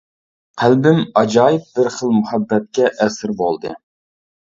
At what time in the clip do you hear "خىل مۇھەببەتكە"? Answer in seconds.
1.97-2.89